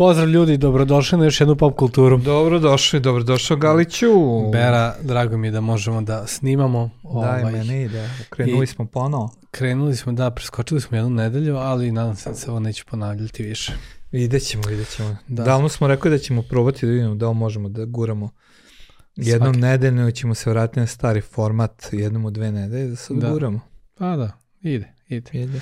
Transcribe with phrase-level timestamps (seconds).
[0.00, 2.18] Pozdrav ljudi, dobrodošli na još jednu pop kulturu.
[2.18, 4.08] Dobrodošli, dobrodošao Galiću.
[4.52, 6.90] Bera, drago mi je da možemo da snimamo.
[7.02, 8.10] Daj, ovaj, meni ide.
[8.30, 9.30] Krenuli I, smo ponovo.
[9.50, 13.42] Krenuli smo, da, preskočili smo jednu nedelju, ali nadam se da se ovo neće ponavljati
[13.42, 13.72] više.
[14.12, 15.16] Vidjet ćemo, vidjet ćemo.
[15.28, 15.42] Da.
[15.42, 18.30] Davno smo rekli da ćemo probati da vidimo da li možemo da guramo
[19.16, 19.60] jednom Svaki.
[19.60, 23.30] nedeljno ćemo se vratiti na stari format jednom u dve nedelje da se da.
[23.30, 23.60] guramo.
[23.98, 24.99] Pa da, ide.
[25.10, 25.30] Ide.
[25.32, 25.60] Ide.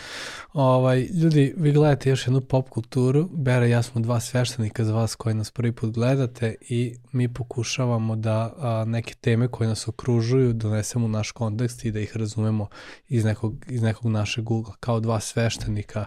[0.52, 3.28] Ovaj, ljudi, vi gledate još jednu pop kulturu.
[3.32, 7.34] Bera i ja smo dva sveštenika za vas koji nas prvi put gledate i mi
[7.34, 12.16] pokušavamo da a, neke teme koje nas okružuju donesemo u naš kontekst i da ih
[12.16, 12.66] razumemo
[13.08, 14.74] iz nekog, iz nekog našeg ugla.
[14.80, 16.04] Kao dva sveštenika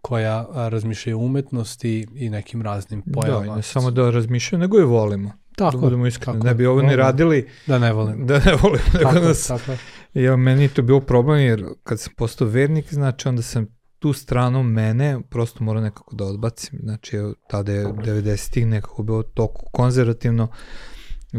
[0.00, 3.46] koja a, razmišljaju umetnosti i nekim raznim pojavama.
[3.46, 5.43] Da, ne samo da razmišljaju, nego i volimo.
[5.56, 8.16] Tako, da budemo iskreni, ne bi ovo ni radili da ne volim.
[8.28, 8.82] Da ne volim.
[9.02, 9.72] Tako, nas, tako.
[10.14, 13.66] Ja, meni je to bio problem jer kad sam postao vernik, znači onda sam
[13.98, 16.78] tu stranu mene prosto morao nekako da odbacim.
[16.82, 17.18] Znači,
[17.48, 20.48] tada je 90-ih nekako bilo toliko konzervativno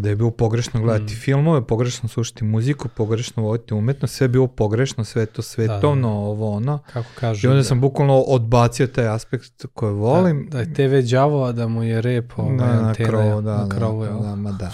[0.01, 1.17] da je bilo pogrešno gledati mm.
[1.17, 6.07] filmove, pogrešno slušati muziku, pogrešno voditi umetnost, sve je bilo pogrešno, sve je to svetovno,
[6.07, 6.19] da, da.
[6.19, 6.79] ovo ono.
[6.93, 7.47] Kako kažu.
[7.47, 7.63] I onda da.
[7.63, 10.47] sam bukvalno odbacio taj aspekt koje volim.
[10.49, 13.69] Da, da je TV đavo, da mu je rep ovaj, da, na krovu, da, na
[13.69, 14.71] krovu, da, da, da, ma da,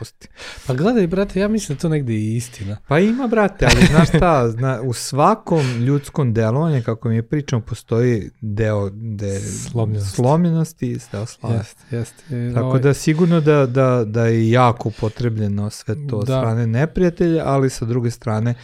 [0.66, 2.76] pa gledaj, brate, ja mislim da to negde je istina.
[2.88, 7.62] Pa ima, brate, ali znaš šta, zna, u svakom ljudskom delovanju, kako mi je pričamo,
[7.62, 11.84] postoji deo de, slomljenosti, slomljenosti i deo slavosti.
[11.90, 12.54] Jest, jest.
[12.54, 12.80] Tako ovaj...
[12.80, 16.24] da sigurno da, da, da jako upotrebljeno sve to da.
[16.24, 18.54] strane neprijatelja, ali sa druge strane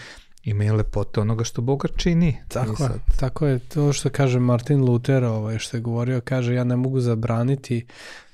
[0.44, 2.36] ima i lepote onoga što Boga čini.
[2.48, 3.58] Tako je, tako je.
[3.58, 7.86] To što kaže Martin Luther, ovaj, što je govorio, kaže ja ne mogu zabraniti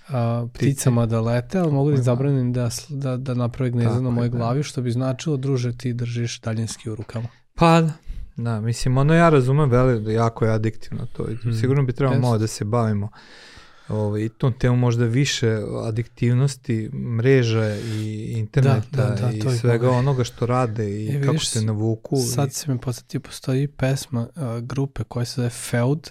[0.08, 4.10] a, pticama da lete, ali mogu da im zabranim da, da, da naprave gnezda na
[4.10, 4.36] mojoj da.
[4.36, 7.28] glavi, što bi značilo, druže, ti držiš daljinski u rukama.
[7.54, 7.92] Pa da,
[8.36, 11.26] da mislim, ono ja razumem veli da jako je adiktivno to.
[11.42, 11.54] Hmm.
[11.54, 13.08] Sigurno bi trebalo malo da se bavimo
[13.92, 19.92] ovaj, tom temu možda više adiktivnosti mreža i interneta da, da, da, i svega je
[19.92, 22.16] onoga što rade i e, kako se navuku.
[22.16, 22.52] Sad i...
[22.52, 26.10] se mi podsjetio, postoji pesma a, grupe koja se zove Feud,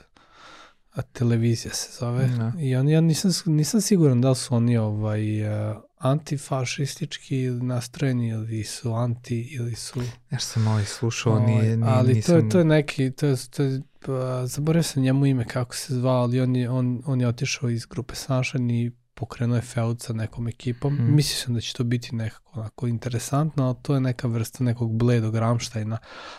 [0.91, 2.27] a televizija se zove.
[2.27, 2.53] Da.
[2.59, 8.63] I on, ja nisam, nisam siguran da li su oni ovaj, uh, antifašistički nastrojeni ili
[8.63, 10.01] su anti ili su...
[10.31, 12.33] Ja sam ovaj slušao, ovaj, nije, nije, ali nisam...
[12.33, 15.75] to je, to je neki, to je, to je pa, zaboravio sam njemu ime kako
[15.75, 19.61] se zvao, ali on je, on, on je otišao iz grupe Sunshine i pokrenuo je
[19.61, 20.97] feud sa nekom ekipom.
[20.97, 21.15] Hmm.
[21.15, 24.97] Mislio sam da će to biti nekako onako interesantno, ali to je neka vrsta nekog
[24.97, 25.97] bledog Ramštajna,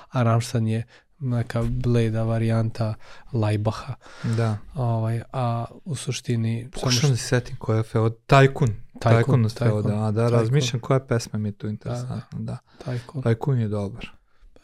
[0.08, 0.86] a Ramštajn je
[1.22, 2.94] neka bleda varijanta
[3.32, 3.94] Lajbaha.
[4.36, 4.58] Da.
[4.74, 6.68] Ovaj, a u suštini...
[6.72, 8.14] Pokušam da se setim koja je feud.
[8.26, 8.68] Tajkun.
[9.02, 12.38] Tajkun, Tajkun, da, da, razmišljam koja pesma mi je tu interesantna, da.
[12.38, 12.84] da.
[12.84, 13.22] Tajkun.
[13.22, 14.10] Tajkun je dobar.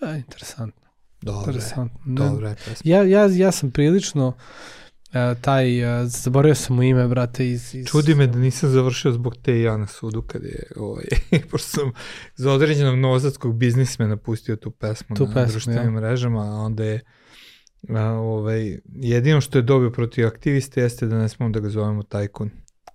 [0.01, 0.89] Pa, interesantno.
[1.21, 2.15] Dobre, interesantno.
[2.15, 2.91] dobre pesma.
[2.91, 7.75] Ja, ja, ja sam prilično uh, taj, uh, zaboravio sam mu ime, brate, iz...
[7.75, 11.05] iz Čudi me da nisam završio zbog te ja na sudu kad je, ovaj,
[11.51, 11.93] pošto sam
[12.35, 16.01] za određenog novosadskog biznismena pustio tu pesmu tu na pesmu, društvenim ja.
[16.01, 17.01] mrežama, a onda je
[17.89, 22.03] a, ovaj, jedino što je dobio protiv aktiviste jeste da ne smemo da ga zovemo
[22.03, 22.51] tajkun.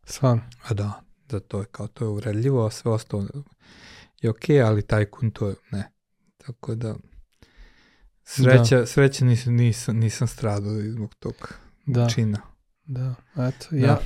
[0.05, 0.41] Svan.
[0.63, 3.27] A da, da to je kao, to je uredljivo, a sve ostalo
[4.21, 5.91] je okej, okay, ali tajkun to je, ne.
[6.37, 6.95] Tako da,
[8.23, 8.85] sreća, da.
[8.85, 11.53] sreća nisam, nisam, nisam stradao zbog tog
[11.85, 12.09] da.
[12.09, 12.41] čina.
[12.85, 13.77] Da, eto, da.
[13.77, 13.99] ja,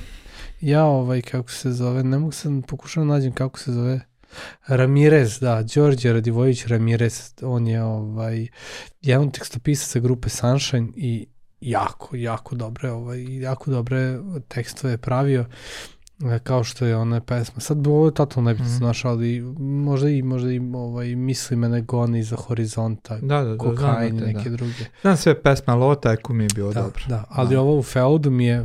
[0.60, 4.00] ja ovaj, kako se zove, ne mogu sam, pokušam da nađem kako se zove,
[4.66, 8.46] Ramirez, da, Đorđe Radivojević Ramirez, on je ovaj,
[9.00, 11.26] jedan tekstopisac sa grupe Sunshine i
[11.60, 14.18] jako, jako dobre, ovaj, jako dobre
[14.48, 15.97] tekstove pravio E,
[16.42, 17.60] kao što je ona pesma.
[17.60, 18.76] Sad bi ovo je totalno nebitno, mm.
[18.78, 23.58] znaš, ali možda i, možda i ovaj, misli me goni za horizonta, da, da, da,
[23.58, 24.56] kokain i neke da.
[24.56, 24.84] druge.
[25.00, 27.04] Znam sve pesma, ali ovo tajku mi je bilo da, dobro.
[27.08, 27.60] Da, ali da.
[27.60, 28.64] ovo u Feudu mi je,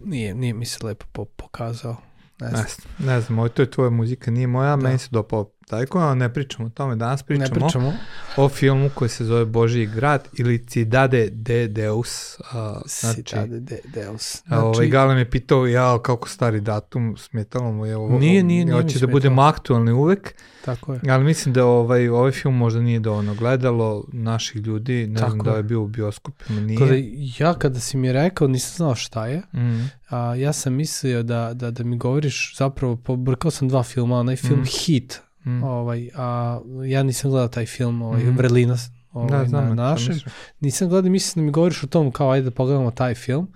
[0.00, 1.96] nije, nije mi se lepo pokazao.
[2.40, 2.64] Ne znam.
[2.98, 4.82] Ne, ne znam, ovo to je tvoja muzika, nije moja, da.
[4.82, 7.92] meni se dopao Tako, ne pričamo o tome, danas pričamo, ne pričamo.
[8.36, 12.40] o filmu koji se zove Božji grad ili Cidade de Deus.
[12.52, 14.42] A, znači, Cidade de Deus.
[14.46, 18.18] Znači, ovaj Gale me pitao, ja kako stari datum, smetalo mu je ovo.
[18.18, 20.34] Nije, nije, nije Hoće da budemo aktualni uvek.
[20.64, 21.00] Tako je.
[21.08, 25.44] Ali mislim da ovaj, ovaj film možda nije dovoljno gledalo naših ljudi, ne Tako znam
[25.44, 26.78] da je bio u bioskopima, nije.
[26.78, 26.94] Kada,
[27.38, 29.90] ja kada si mi rekao, nisam znao šta je, mm.
[30.08, 34.36] a, ja sam mislio da, da, da mi govoriš, zapravo pobrkao sam dva filma, onaj
[34.36, 34.64] film mm.
[34.64, 35.62] Hit, Mm.
[35.62, 38.36] Ovaj, a ja nisam gledao taj film, ovaj, mm.
[38.36, 38.76] Vrlina
[39.12, 40.20] ovaj, da, znam, na našem.
[40.60, 43.48] Nisam gledao, mislim da mi govoriš o tom kao ajde da pogledamo taj film.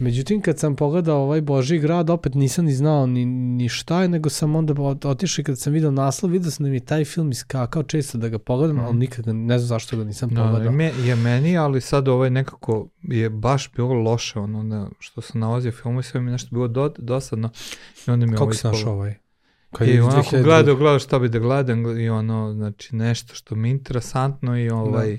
[0.00, 4.08] Međutim, kad sam pogledao ovaj Boži grad, opet nisam ni znao ni, ni šta je,
[4.08, 4.74] nego sam onda
[5.04, 8.28] otišao i kad sam video naslov, vidio sam da mi taj film iskakao često da
[8.28, 8.80] ga pogledam, mm.
[8.80, 10.72] ali nikad ne znam zašto ga nisam no, pogledao.
[10.72, 15.40] Me, je meni, ali sad ovaj nekako je baš bilo loše, ono, da, što sam
[15.40, 17.50] nalazio filmu i sve mi nešto bilo do, dosadno.
[18.06, 19.14] I onda mi Kako ovaj si našao ovaj?
[19.72, 23.68] Kad I onako gledao, gledao šta bi da gledam i ono, znači nešto što mi
[23.68, 25.18] je interesantno i ovaj,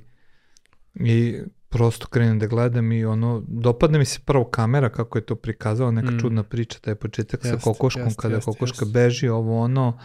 [0.94, 1.04] da.
[1.06, 5.36] i prosto krenem da gledam i ono, dopadne mi se prvo kamera kako je to
[5.36, 6.20] prikazala, neka mm.
[6.20, 8.94] čudna priča, taj početak jest, sa kokoškom, jest, kada jest, kokoška jest.
[8.94, 10.00] beži, ovo ono,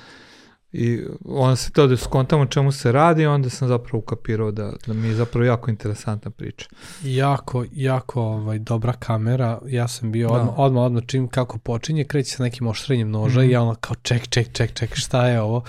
[0.78, 4.92] i onda se to da skontamo čemu se radi, onda sam zapravo ukapirao da, da
[4.92, 6.66] mi je zapravo jako interesantna priča.
[7.02, 10.34] Jako, jako ovaj, dobra kamera, ja sam bio da.
[10.34, 13.44] odmah, odmah, odmah čim kako počinje, kreće sa nekim oštrenjem noža mm.
[13.44, 15.62] i ja ono kao ček, ček, ček, ček, šta je ovo?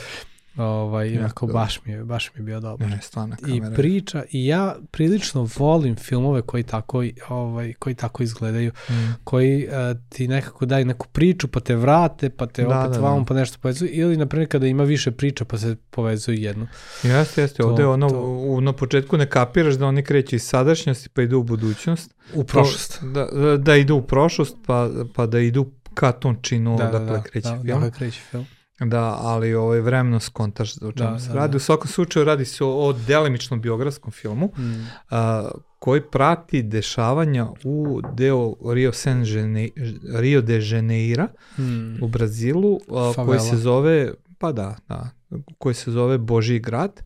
[0.58, 2.90] Ovaj, ja, onako, baš mi, je, baš mi je bio dobar.
[2.90, 3.00] Ne,
[3.48, 8.94] I priča, i ja prilično volim filmove koji tako, ovaj, koji tako izgledaju, mm.
[9.24, 9.74] koji uh,
[10.10, 13.26] ti nekako daju neku priču, pa te vrate, pa te da, opet da, vamo, da.
[13.26, 16.68] pa nešto povezuju, ili, na primjer, kada ima više priča, pa se povezuju jedno.
[17.04, 18.22] Jeste, jeste, ovde ono, to...
[18.22, 22.14] U, na početku ne kapiraš da oni kreću iz sadašnjosti, pa idu u budućnost.
[22.34, 23.04] U prošlost.
[23.04, 27.06] Da, da, da idu u prošlost, pa, pa da idu ka tom činu, da, dakle,
[27.06, 27.82] da, kreće da, film.
[27.82, 28.46] Da, kreće film.
[28.80, 31.52] Da, ali ovaj vremeno skontaš o čemu da, se da, radi.
[31.52, 31.56] Da.
[31.56, 34.88] U svakom slučaju radi se o, o delimičnom biografskom filmu mm.
[35.10, 39.70] a, koji prati dešavanja u deo Rio, San Gene,
[40.16, 41.28] Rio de Janeiro
[41.58, 42.04] mm.
[42.04, 45.10] u Brazilu a, koji se zove, pa da, da,
[45.58, 47.04] koji se zove Boži grad.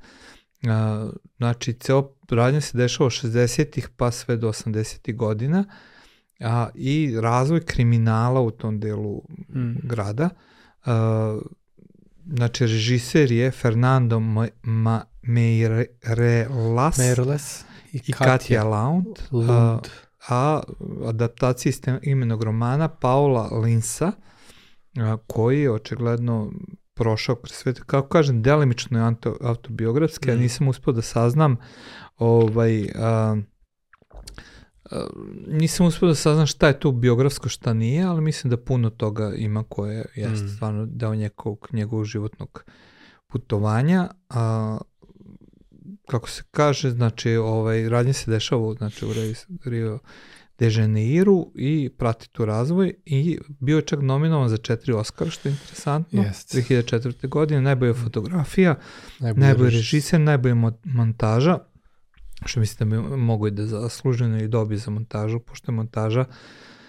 [0.68, 5.65] A, znači, ceo radnja se dešava od 60-ih pa sve do 80-ih godina
[6.39, 9.73] a, i razvoj kriminala u tom delu mm.
[9.83, 10.29] grada.
[10.85, 11.41] Uh,
[12.36, 19.50] znači režiser je Fernando Ma, Ma Meirelas, Meirelas i, i Katja Laund, Lund.
[19.50, 19.80] A,
[20.28, 20.62] a
[21.06, 24.12] adaptacija imenog romana Paula Linsa,
[24.98, 26.51] a, koji je očigledno
[26.94, 30.30] prošao kroz sve, kako kažem, delimično je autobiografski, mm.
[30.30, 31.57] ja nisam uspio da saznam
[32.18, 33.38] ovaj, a,
[35.47, 39.33] nisam uspio da saznam šta je tu biografsko, šta nije, ali mislim da puno toga
[39.38, 40.49] ima koje jeste mm.
[40.49, 42.63] stvarno deo njegovog, njegovog životnog
[43.27, 44.09] putovanja.
[44.29, 44.77] A,
[46.07, 49.09] kako se kaže, znači, ovaj, radnje se dešava znači, u
[49.65, 49.99] Rio
[50.59, 55.49] de Janeiro i prati tu razvoj i bio je čak nominovan za četiri Oscara, što
[55.49, 56.23] je interesantno.
[56.23, 56.67] Yes.
[56.69, 57.27] 2004.
[57.27, 58.75] godine, najbolja fotografija,
[59.19, 61.59] najbolji, najbolji režiser, najbolja montaža
[62.45, 66.25] što mislim da bi mogu i da zasluženo i dobi za montažu, pošto je montaža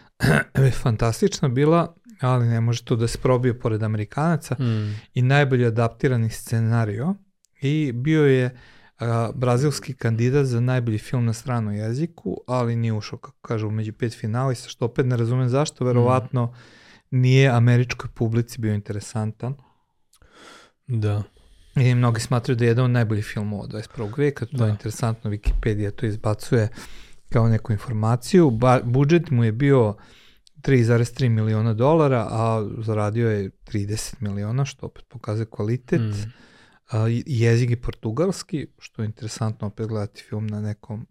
[0.83, 5.01] fantastična bila, ali ne može to da se probije pored Amerikanaca mm.
[5.15, 7.15] i najbolje adaptirani scenario
[7.61, 8.57] i bio je
[8.99, 13.93] a, brazilski kandidat za najbolji film na stranom jeziku, ali nije ušao, kako kažu, među
[13.93, 16.53] pet finalista, što opet ne razumem zašto, verovatno mm.
[17.11, 19.55] nije američkoj publici bio interesantan.
[20.87, 21.23] Da.
[21.77, 24.19] I mnogi smatruju da je jedan od najboljih filmova 21.
[24.19, 24.65] veka, to da.
[24.65, 26.69] je interesantno, Wikipedia to izbacuje
[27.29, 28.51] kao neku informaciju.
[28.51, 29.95] Ba, budžet mu je bio
[30.63, 36.01] 3,3 miliona dolara, a zaradio je 30 miliona, što opet pokazuje kvalitet.
[36.01, 36.33] Mm.
[36.91, 41.07] A, jezik je portugalski, što je interesantno opet gledati film na nekom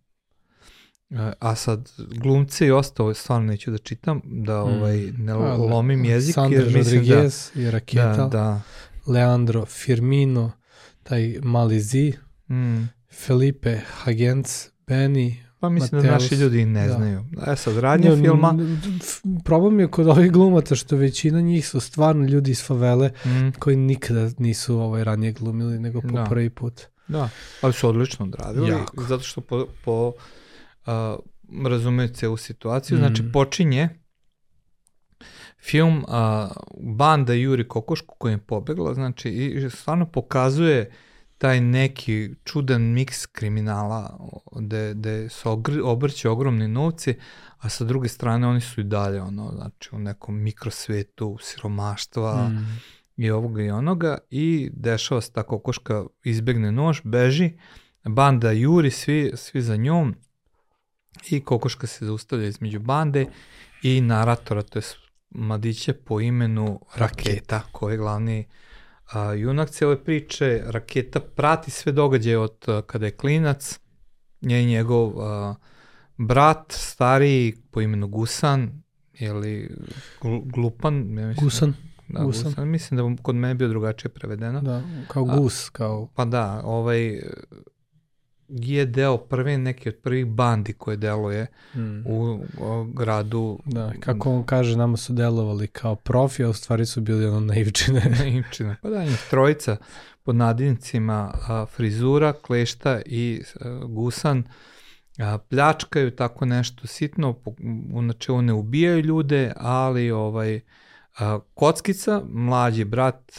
[1.39, 4.67] A sad, glumce i ostalo, stvarno neću da čitam, da mm.
[4.67, 6.35] ovaj, ne pa, lomim jezik.
[6.35, 8.15] Sandra jer mislim Rodriguez da, i Raketa.
[8.15, 8.61] Da, da,
[9.07, 10.51] Leandro Firmino,
[11.03, 12.13] taj mali Zi,
[12.49, 12.83] mm.
[13.11, 16.93] Felipe Hagenc, Benny, Pa mislim Mateus, da naši ljudi ne da.
[16.93, 17.25] znaju.
[17.47, 18.55] E sad, radnje ja, filma...
[19.45, 23.51] Problem je kod ovih glumaca što većina njih su stvarno ljudi iz favele mm.
[23.59, 26.23] koji nikada nisu ovaj ranije glumili nego po da.
[26.23, 26.81] prvi put.
[27.07, 27.29] Da,
[27.61, 28.69] ali su odlično odradili.
[28.69, 29.03] Jako.
[29.03, 30.13] Zato što po, po
[30.85, 32.97] uh, razumeju celu situaciju.
[32.97, 33.15] Znači, mm.
[33.15, 33.89] Znači, počinje
[35.63, 36.49] film a,
[36.79, 40.91] banda Juri Kokošku koja je pobegla, znači i stvarno pokazuje
[41.37, 44.19] taj neki čudan miks kriminala
[44.55, 45.49] gde, gde se
[45.83, 47.15] obrće ogromni novci,
[47.57, 52.79] a sa druge strane oni su i dalje ono, znači u nekom mikrosvetu siromaštva mm.
[53.17, 57.51] i ovoga i onoga i dešava se ta kokoška izbegne nož, beži,
[58.03, 60.15] banda juri, svi, svi za njom
[61.29, 63.25] i kokoška se zaustavlja između bande
[63.83, 64.83] i naratora, to je
[65.31, 68.47] mladića po imenu Raketa, koji je glavni
[69.11, 70.61] a, junak cijele priče.
[70.65, 73.79] Raketa prati sve događaje od a, kada je klinac,
[74.41, 75.55] nje i njegov a,
[76.17, 78.81] brat, stariji po imenu Gusan,
[79.13, 79.77] ili
[80.43, 81.17] Glupan.
[81.17, 81.73] Ja mislim, Gusan.
[82.07, 82.43] Da, Gusan.
[82.43, 82.69] Gusan.
[82.69, 84.61] Mislim da kod mene bio drugačije prevedeno.
[84.61, 86.09] Da, kao gus, kao...
[86.15, 87.21] Pa da, ovaj,
[88.51, 92.01] je deo prve neke od prvih bandi koje deluje mm.
[92.05, 93.59] u o, gradu.
[93.65, 97.39] Da, kako on kaže, nama su delovali kao profi, a u stvari su bili ono
[97.39, 98.01] naivčine.
[98.19, 98.75] naivčine.
[98.81, 99.77] Pa da, njih trojica
[100.23, 104.43] pod nadincima a, frizura, klešta i a, gusan
[105.17, 107.35] a, pljačkaju tako nešto sitno,
[107.93, 110.59] u načelu ne ubijaju ljude, ali ovaj
[111.53, 113.31] Kockica, mlađi brat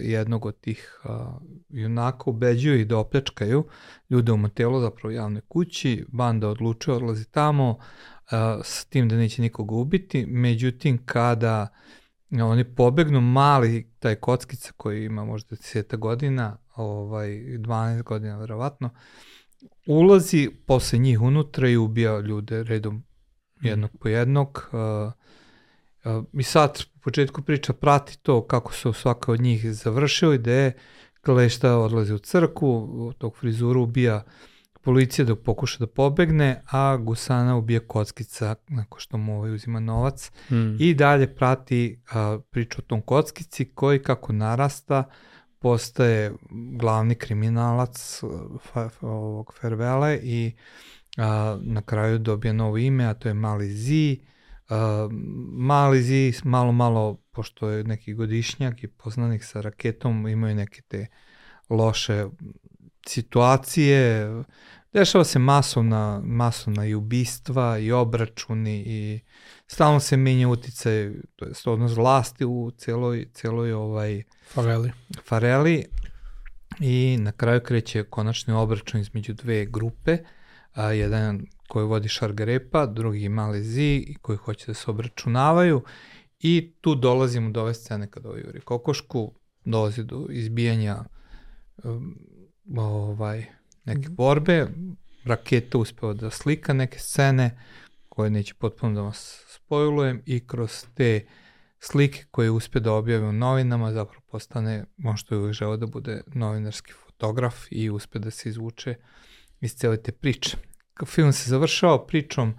[0.00, 1.00] jednog od tih
[1.68, 3.64] junaka, ubeđuju ih da opljačkaju
[4.10, 7.78] ljude u motelu, zapravo javnoj kući, banda odlučuje odlazi tamo
[8.64, 11.68] s tim da neće nikoga ubiti, međutim kada
[12.30, 18.90] oni pobegnu, mali taj Kockica koji ima možda 10 godina, ovaj, 12 godina verovatno,
[19.86, 23.04] ulazi posle njih unutra i ubija ljude redom
[23.60, 24.68] jednog po jednog.
[24.72, 25.12] Uh,
[26.32, 30.76] I sad u početku priča prati to kako su svaka od njih završili, gde je
[31.24, 34.24] Klešta odlazi u crku, tog frizuru ubija
[34.82, 40.30] policija dok pokuša da pobegne, a Gusana ubija kockica nakon što mu ovaj uzima novac
[40.50, 40.76] mm.
[40.78, 45.04] i dalje prati a, priču o tom kockici koji kako narasta
[45.58, 46.32] postaje
[46.78, 48.20] glavni kriminalac
[48.62, 50.52] fa, fa, ovog Fervele i
[51.16, 54.20] a, na kraju dobija novo ime, a to je Mali Zi.
[54.72, 55.08] A,
[55.52, 61.06] Mali Zi malo malo, pošto je neki godišnjak i poznanik sa raketom, imaju neke te
[61.68, 62.26] loše
[63.06, 64.28] situacije,
[64.92, 69.20] dešava se masovna, masovna i ubistva i obračuni i
[69.66, 74.92] stalno se menja uticaj, to je odnos vlasti u celoj, celoj ovaj, Fareli.
[75.24, 75.84] Fareli
[76.80, 80.18] i na kraju kreće konačni obračun između dve grupe,
[80.72, 85.82] a, jedan koji vodi Šargarepa, drugi Mali Zi koji hoće da se obračunavaju
[86.40, 89.32] i tu dolazimo do ove scene kada ovaj Juri Kokošku,
[89.64, 91.04] dolazi do izbijanja
[91.84, 92.18] um,
[92.76, 93.46] ovaj,
[93.84, 94.14] neke mhm.
[94.14, 94.66] borbe,
[95.24, 97.58] raketa uspeva da slika neke scene
[98.08, 101.26] koje neće potpuno da vas spojulujem i kroz te
[101.80, 106.22] slike koje uspe da objave u novinama zapravo postane, možda je uvijek želeo da bude
[106.34, 108.94] novinarski fotograf i uspe da se izvuče
[109.60, 110.71] iz cele te priče.
[111.06, 112.54] Film se završao pričom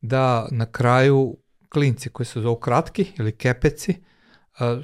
[0.00, 1.36] da na kraju
[1.68, 3.94] klinci koji se zovu kratki ili kepeci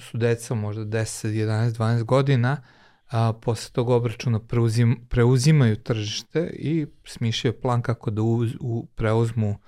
[0.00, 2.62] su deca možda 10, 11, 12 godina
[3.10, 9.58] a, posle tog obračuna preuzim, preuzimaju tržište i smišljaju plan kako da uz, u, preuzmu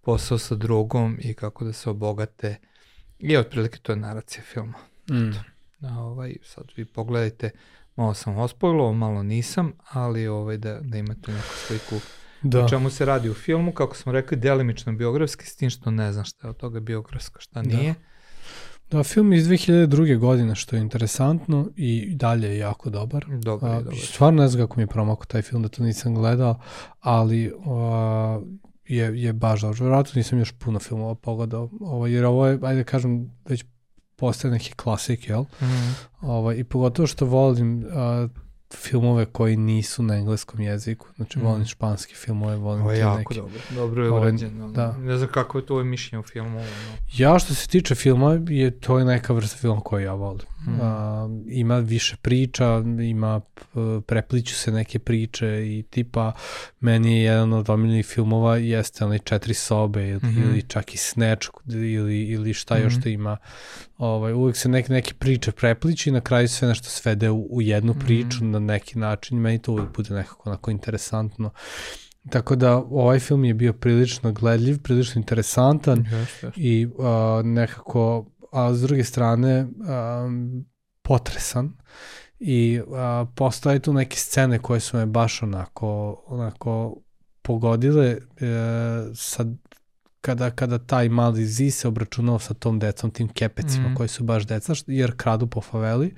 [0.00, 2.56] posao sa drugom i kako da se obogate
[3.18, 4.78] i otprilike to je naracija filma.
[5.10, 5.30] Mm.
[5.86, 7.50] A, ovaj, sad vi pogledajte,
[7.96, 12.00] malo sam ospojilo, malo nisam, ali ovaj, da, da imate neku sliku
[12.44, 12.64] da.
[12.64, 16.12] o čemu se radi u filmu, kako smo rekli, delimično biografski, s tim što ne
[16.12, 17.76] znam šta je od toga biografsko, šta da.
[17.76, 17.92] nije.
[17.92, 18.14] Da.
[18.90, 20.18] Da, film iz 2002.
[20.18, 23.26] godine, što je interesantno i dalje je jako dobar.
[23.42, 23.98] Dobar je, dobar.
[23.98, 26.60] Stvarno ne znam kako mi je promakao taj film, da to nisam gledao,
[27.00, 28.40] ali a,
[28.88, 29.78] je, je baš dobro.
[29.80, 33.64] Vjerojatno nisam još puno filmova pogledao, ovo, jer ovo je, ajde da kažem, već
[34.16, 35.42] postaje neki klasik, jel?
[35.42, 38.28] Mm ovo, I pogotovo što volim a,
[38.76, 41.06] filmove koji nisu na engleskom jeziku.
[41.16, 41.66] Znači, volim mm.
[41.66, 43.60] španski filmove, volim Ovo je jako neki, dobro.
[43.70, 44.68] Dobro je urađeno.
[44.68, 44.96] Da.
[44.98, 46.58] Ne znam kako je to mišljenje o filmu.
[46.58, 46.64] No.
[47.16, 50.46] Ja što se tiče filma, je, to je neka vrsta filma koju ja volim.
[50.66, 50.80] Mm.
[50.80, 53.40] A, ima više priča, ima,
[54.06, 56.32] prepliću se neke priče i tipa,
[56.80, 60.50] meni je jedan od omiljenih filmova jeste onaj četiri sobe ili, mm -hmm.
[60.50, 62.84] ili čak i Snatch ili, ili šta mm -hmm.
[62.84, 63.36] još to ima.
[63.98, 67.62] Ovaj, uvek se neke, neke priče prepliči i na kraju sve nešto svede u, u
[67.62, 68.50] jednu priču mm.
[68.50, 69.38] na neki način.
[69.38, 71.50] Meni to uvek bude nekako onako interesantno.
[72.30, 76.52] Tako da ovaj film je bio prilično gledljiv, prilično interesantan yes, yes.
[76.56, 77.04] i uh,
[77.44, 79.66] nekako, a s druge strane,
[80.24, 80.64] um,
[81.02, 81.72] potresan
[82.38, 86.96] i a, postoje tu neke scene koje su me baš onako, onako
[87.42, 88.18] pogodile e,
[89.14, 89.48] sad
[90.20, 93.94] kada, kada taj mali zi se obračunao sa tom decom, tim kepecima mm.
[93.94, 96.14] koji su baš deca, jer kradu po faveli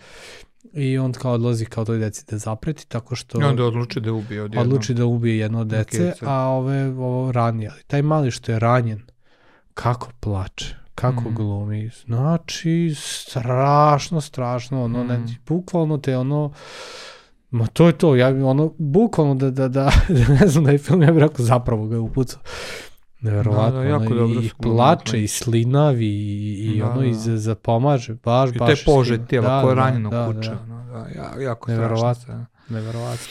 [0.72, 3.40] i on kao odlazi kao toj deci da zapreti tako što...
[3.40, 4.62] I onda odluči da ubije odjedno.
[4.62, 7.70] Odluči da ubije jedno od dece, a ove, ovo ranije.
[7.70, 9.02] Ali taj mali što je ranjen,
[9.74, 11.34] kako plače, kako mm.
[11.34, 15.06] glumi, znači strašno, strašno, ono, mm.
[15.06, 16.52] ne, bukvalno te ono,
[17.50, 20.70] ma to je to, ja bi ono, bukvalno da, da, da, da ne znam da
[20.70, 22.40] je film, ja bih rekao zapravo ga je upucao.
[23.20, 27.06] Neverovatno, da, da, jako dobro i plače, i slinavi, i, i da, ono, da.
[27.06, 28.72] i zapomaže, baš, I baš.
[28.72, 30.58] I te pože tijela da, koje je da, ranjeno da, kuće, da.
[30.62, 32.46] ono, da, jako neverovatno, strašno.
[32.68, 33.26] Neverovatno.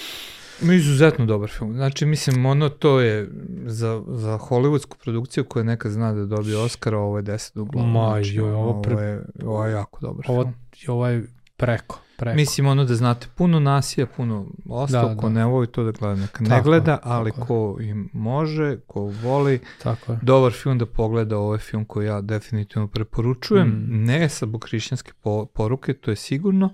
[0.62, 1.74] Izuzetno dobar film.
[1.74, 3.30] Znači, mislim, ono to je
[3.66, 7.88] za, za hollywoodsku produkciju koja neka zna da dobije Oscara, ovo je 10 uglova.
[7.88, 8.94] Ma, znači, joj, ovo, pre...
[8.94, 10.56] ovo, je, ovo je jako dobar ovo, film.
[10.88, 12.36] Ovo je Preko, preko.
[12.36, 15.34] Mislim ono da znate, puno nasija, puno ostalo, da, ko da.
[15.34, 19.60] ne voli to da gleda, neka ne gleda, ali tako ko im može, ko voli,
[19.84, 20.20] tako je.
[20.22, 24.06] dobar film da pogleda, ovo je film koji ja definitivno preporučujem, mm.
[24.06, 26.74] ne zbog hrišćanske po, poruke, to je sigurno,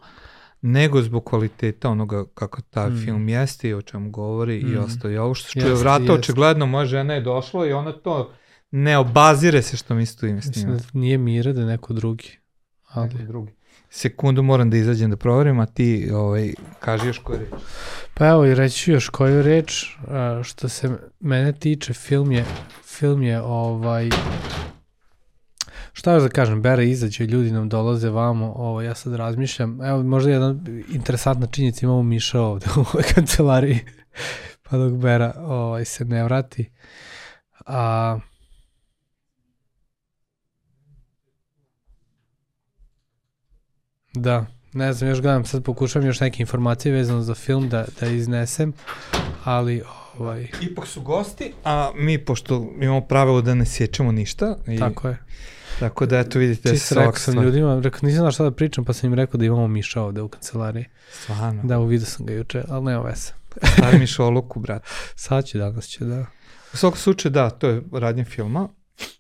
[0.62, 3.02] nego zbog kvaliteta onoga kako taj mm.
[3.06, 4.74] film jeste i o čemu govori mm.
[4.74, 5.12] i ostao.
[5.12, 6.14] I ovo što čuje vrata, jest.
[6.14, 8.32] očigledno moja žena je došla i ona to
[8.72, 10.76] ne obazire se što mi stojim s njima.
[10.76, 12.38] Da nije mira da je neko drugi.
[12.88, 13.08] Ali...
[13.08, 13.52] Neko drugi.
[13.90, 17.62] Sekundu moram da izađem da proverim, a ti ovaj, kaži još koju reč.
[18.14, 19.86] Pa evo i reći još koju reč,
[20.44, 20.90] što se
[21.20, 22.46] mene tiče, film je,
[22.84, 24.10] film je ovaj,
[25.94, 30.04] Šta još da kažem, Bera izađe, ljudi nam dolaze vamo, ovo, ja sad razmišljam, evo
[30.04, 30.56] možda jedna
[30.94, 33.80] interesantna činjenica, imamo Miša ovde u ovoj kancelariji,
[34.70, 36.70] pa dok Bera ovaj, se ne vrati.
[37.66, 38.20] A,
[44.14, 48.08] Da, ne znam, još gledam, sad pokušavam još neke informacije vezano za film da, da
[48.08, 48.74] iznesem,
[49.44, 49.82] ali
[50.20, 50.48] ovaj...
[50.62, 54.58] Ipak su gosti, a mi, pošto imamo pravilo da ne sjećamo ništa.
[54.68, 54.80] I...
[54.80, 55.18] Tako je.
[55.82, 58.86] Tako da, eto, vidite Čisto se rekao sam ljudima, rekao, nisam znao šta da pričam,
[58.86, 60.86] pa sam im rekao da imamo Miša ovde u kancelariji.
[61.12, 61.62] Stvarno?
[61.64, 63.34] Da, uvidio sam ga juče, ali nema vese.
[63.78, 64.84] Stavi mi šoluku, brat.
[65.16, 66.26] Sad će, danas će, da.
[66.74, 68.70] U svakom slučaju, da, to je radnje filma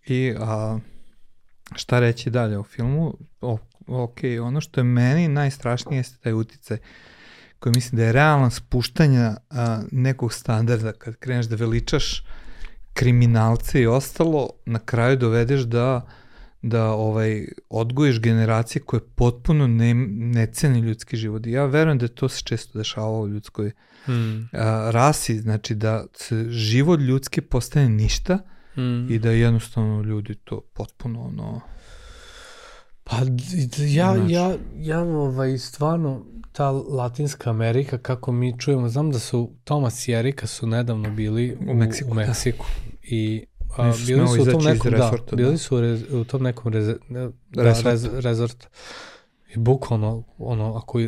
[0.05, 0.79] i a,
[1.75, 3.17] šta reći dalje o filmu?
[3.41, 6.77] O, ok, ono što je meni najstrašnije jeste taj uticaj
[7.59, 12.23] koji mislim da je realan spuštanja a, nekog standarda kad kreneš da veličaš
[12.93, 16.07] kriminalce i ostalo, na kraju dovedeš da
[16.61, 21.47] da ovaj odgojiš generacije koje potpuno ne, ne ceni ljudski život.
[21.47, 23.71] Ja verujem da to se često dešava u ljudskoj
[24.05, 24.49] hmm.
[24.53, 26.05] a, rasi, znači da
[26.49, 28.39] život ljudski postane ništa
[28.73, 29.07] hmm.
[29.09, 31.61] i da jednostavno ljudi to potpuno ono
[33.03, 33.17] Pa
[33.77, 34.33] ja, znači.
[34.33, 40.11] ja, ja ovaj, stvarno, ta Latinska Amerika, kako mi čujemo, znam da su Tomas i
[40.11, 42.97] Erika su nedavno bili u, u Meksiku, u Meksiku da.
[43.01, 43.45] i
[43.77, 45.57] a, bili su u tom nekom, da, bili da.
[45.57, 46.95] su u, u tom nekom reze,
[47.49, 48.67] da, rez, rezort.
[49.55, 50.99] I bukvalno, ono, ako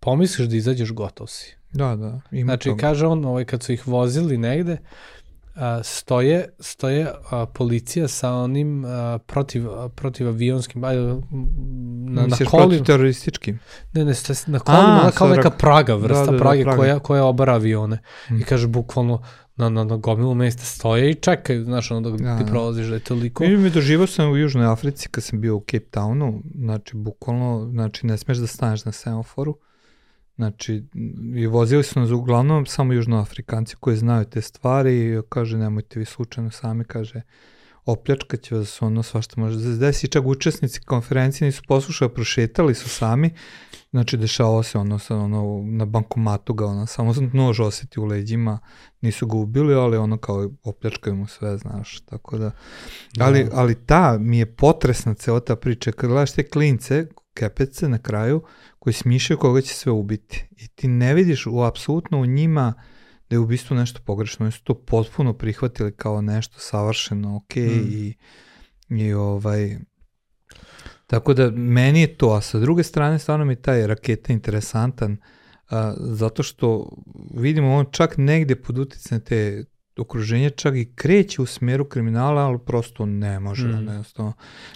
[0.00, 1.56] pomisliš da izađeš, gotov si.
[1.72, 2.20] Da, da.
[2.30, 2.80] Ima znači, toga.
[2.80, 4.78] kaže on, ovaj, kad su ih vozili negde,
[5.54, 10.90] a, stoje, stoje a, policija sa onim a, protiv, protiv avionskim, a,
[12.08, 12.68] na, na kolima.
[12.68, 13.58] protiv terorističkim?
[13.92, 14.12] Ne, ne,
[14.46, 16.78] na kolima, a, kao neka praga, vrsta da, da, da, prage praga.
[16.78, 17.98] koja, koja obara avione.
[18.30, 18.40] Mm.
[18.40, 19.22] I kaže, bukvalno,
[19.56, 22.50] na, na, na gomilu mesta stoje i čekaju, znaš, ono dok da, ti da.
[22.50, 23.44] prolaziš da je toliko...
[23.44, 27.68] Mi mi doživao sam u Južnoj Africi kad sam bio u Cape Townu, znači, bukvalno,
[27.70, 29.58] znači, ne smeš da staneš na semaforu,
[30.38, 30.84] Znači,
[31.36, 36.04] i vozili su nas uglavnom samo južnoafrikanci koji znaju te stvari i kaže nemojte vi
[36.04, 37.57] slučajno sami, kaže opljačkat
[38.42, 40.08] će vas ono svašta može da se desi.
[40.08, 43.30] Čak učesnici konferencije nisu poslušali, prošetali su sami,
[43.90, 48.58] znači dešavao se ono, sa, ono na bankomatu ga ono, samo nož oseti u leđima,
[49.00, 52.50] nisu ga ubili, ali ono kao opljačkaju mu sve, znaš, tako da.
[53.20, 53.50] Ali, da.
[53.54, 58.42] ali ta mi je potresna cela ta priča, kad gledaš te klince, kepece na kraju,
[58.78, 60.48] koji smišljaju koga će sve ubiti.
[60.56, 62.74] I ti ne vidiš u apsolutno u njima
[63.30, 64.44] da je ubistvo nešto pogrešno.
[64.44, 67.88] Oni su to potpuno prihvatili kao nešto savršeno, ok, mm.
[67.90, 68.14] i,
[68.88, 69.76] i ovaj...
[71.06, 75.16] Tako da meni je to, a sa druge strane stvarno mi taj raketa interesantan,
[75.70, 76.90] a, zato što
[77.34, 79.64] vidimo on čak negde pod uticane te
[79.98, 83.70] okruženje čak i kreće u smeru kriminala, ali prosto ne može, mm.
[83.70, 84.32] jednostavno.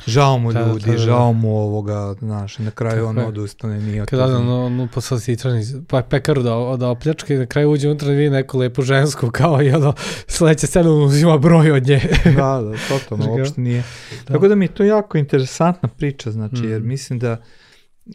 [0.06, 4.06] Žao mu da, ljudi, da, da, žao mu ovoga, znaš, na kraju on odustane, nije
[4.06, 7.88] Kada on, on, on posao sitrani, pa pekaru da, da opljačka i na kraju uđe
[7.88, 9.94] unutra i vidi neku lepu žensku, kao i ono,
[10.26, 12.00] sledeće scena uzima broj od nje.
[12.24, 13.82] da, da, totalno, uopšte nije.
[14.26, 14.32] Da.
[14.32, 16.70] Tako da mi je to jako interesantna priča, znači, mm.
[16.70, 17.42] jer mislim da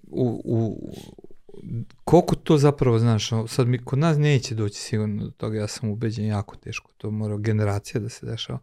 [0.07, 0.91] u, u,
[2.03, 5.89] koliko to zapravo, znaš, sad mi kod nas neće doći sigurno do toga, ja sam
[5.89, 8.59] ubeđen jako teško, to mora generacija da se dešava,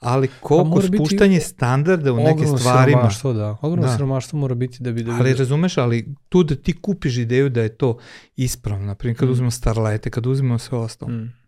[0.00, 2.98] ali koliko pa spuštanje standarda u neke stvarima.
[2.98, 3.96] Siromaštvo, da, ogromno da.
[3.96, 5.02] siromaštvo mora biti da bi...
[5.02, 7.98] Da ali razumeš, ali tu da ti kupiš ideju da je to
[8.36, 9.32] ispravno, na primjer kad mm.
[9.32, 11.12] uzmemo Starlighte, kad uzmemo sve ostalo.
[11.12, 11.41] Mm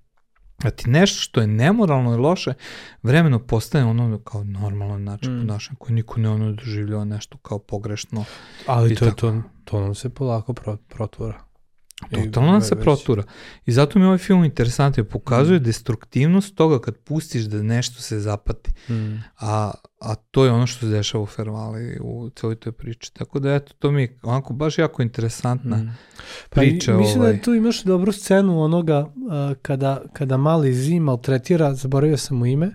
[0.62, 2.54] a ti nešto što je nemoralno i loše,
[3.02, 5.40] vremeno postane ono kao normalno način mm.
[5.40, 8.24] ponašanja koji niko ne ono doživljava nešto kao pogrešno.
[8.66, 11.44] Ali to, je to, to nam se polako pro, protura.
[12.10, 13.22] Totalno nam se protura.
[13.66, 15.62] I zato mi ovaj film interesantno pokazuje mm.
[15.62, 18.70] destruktivnost toga kad pustiš da nešto se zapati.
[18.92, 19.22] Mm.
[19.40, 23.14] A, a to je ono što se dešava u Fervali u celoj toj priči.
[23.14, 25.96] Tako da eto, to mi je onako baš jako interesantna mm.
[26.50, 26.92] pa priča.
[26.92, 27.32] Pa, mislim ovaj.
[27.32, 32.46] da tu imaš dobru scenu onoga uh, kada, kada mali Zim maltretira, zaboravio sam mu
[32.46, 32.74] ime, uh,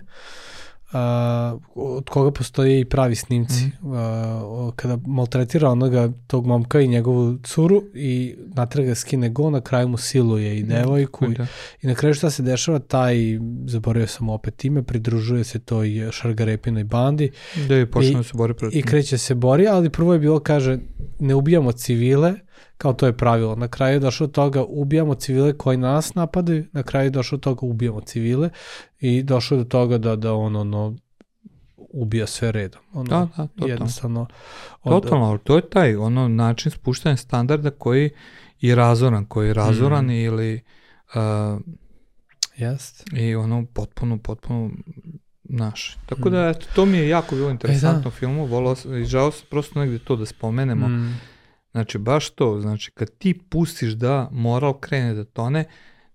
[1.74, 3.64] od koga postoje i pravi snimci.
[3.64, 4.66] Mm -hmm.
[4.66, 9.88] uh, kada maltretira onoga tog momka i njegovu curu i natraga skine go, na kraju
[9.88, 10.72] mu siluje i mhm.
[10.72, 11.42] devojku mm -hmm.
[11.42, 11.46] i,
[11.82, 13.16] i na kraju šta se dešava, taj,
[13.66, 17.30] zaboravio sam opet ime, pridružuje se toj šargarepinoj bandi.
[17.68, 18.78] Da je počne se bori protiv.
[18.78, 20.78] I kreće se bori, ali prvo je bilo, kaže,
[21.18, 22.34] ne ubijamo civile,
[22.80, 23.56] kao to je pravilo.
[23.56, 27.66] Na kraju je došlo toga ubijamo civile koji nas napadaju, na kraju je došlo toga
[27.66, 28.50] ubijamo civile
[29.00, 30.96] i došlo do toga da, da on ono,
[31.76, 32.82] ubija sve redom.
[32.92, 33.72] Ono, da, da, totalno.
[33.72, 34.26] Jednostavno.
[34.82, 38.10] Od, totalno, to je taj ono način spuštanja standarda koji
[38.60, 40.10] je razoran, koji je razoran mm.
[40.10, 40.60] ili
[41.14, 41.60] uh,
[42.56, 43.04] Jest.
[43.12, 44.70] i ono potpuno, potpuno
[45.44, 45.96] naš.
[46.06, 48.10] Tako da, eto, to mi je jako bilo interesantno e, da.
[48.10, 50.88] filmu, volao sam, i žao sam prosto negde to da spomenemo.
[50.88, 51.20] Mm
[51.72, 55.64] Znači, baš to, znači, kad ti pustiš da moral krene da tone,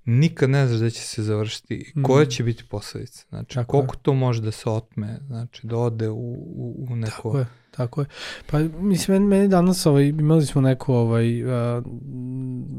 [0.06, 2.30] nikad ne znaš da će se završiti i koja mm.
[2.30, 3.26] će biti posledica.
[3.30, 4.00] Znači, tako koliko je.
[4.02, 7.12] to može da se otme, znači, da ode u, u, u neko...
[7.16, 8.08] Tako je, tako je.
[8.52, 11.50] Pa, mislim, meni, meni danas, ovaj, imali smo neku, ovaj, uh,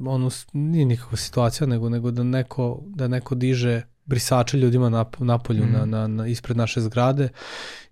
[0.07, 5.65] ono, nije nikakva situacija, nego, nego da neko, da neko diže brisače ljudima na, napolju
[5.65, 5.73] mm.
[5.73, 7.29] na, na, na, ispred naše zgrade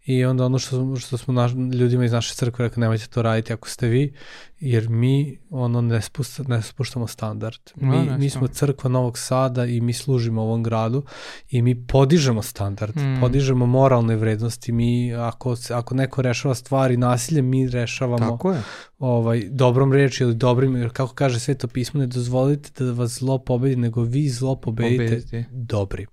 [0.05, 3.53] I onda ono što, što smo naš, ljudima iz naše crkve rekli, nemojte to raditi
[3.53, 4.15] ako ste vi,
[4.61, 7.61] jer mi ono ne, spusta, ne spuštamo standard.
[7.77, 11.03] Mi, no, mi smo crkva Novog Sada i mi služimo ovom gradu
[11.51, 13.21] i mi podižemo standard, mm.
[13.21, 14.73] podižemo moralne vrednosti.
[14.73, 18.63] Mi, ako, ako neko rešava stvari nasilje, mi rešavamo Tako je.
[18.99, 23.39] ovaj, dobrom reči ili dobrim, jer kako kaže sveto pismo, ne dozvolite da vas zlo
[23.39, 25.45] pobedi, nego vi zlo pobedite, pobedite.
[25.51, 26.07] dobrim.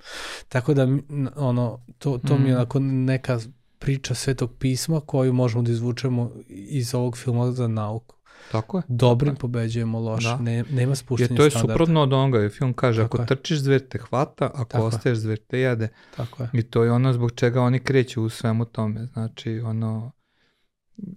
[0.50, 0.88] Tako da,
[1.36, 2.44] ono, to, to mm.
[2.44, 3.40] mi je onako neka
[3.82, 8.16] priča Svetog pisma koju možemo da izvučemo iz ovog filma za nauku.
[8.52, 8.84] Tako je.
[8.88, 10.38] Dobrim tako pobeđujemo loše, da.
[10.38, 11.34] ne, nema spuštenja standarda.
[11.34, 11.74] Jer to je standarda.
[11.74, 13.28] suprotno od onoga, film kaže tako ako je.
[13.28, 15.88] trčiš zver te hvata, ako tako ostaješ zver te jade.
[16.16, 16.50] Tako je.
[16.54, 19.06] I to je ono zbog čega oni kreću u svemu tome.
[19.06, 20.12] Znači, ono,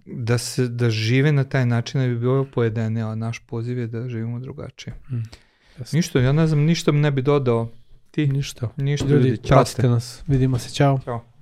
[0.05, 3.87] da se da žive na taj način da bi bilo pojedene, a naš poziv je
[3.87, 4.93] da živimo drugačije.
[5.11, 5.23] Mm,
[5.93, 7.69] ništa, ja ne znam, ništa ne bi dodao.
[8.11, 8.27] Ti?
[8.27, 8.69] Ništa.
[8.77, 10.23] Ništa, ljudi, ljudi pratite nas.
[10.27, 10.99] Vidimo se, čao.
[11.05, 11.34] Ćao.